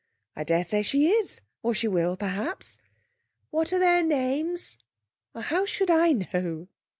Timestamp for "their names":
3.77-4.79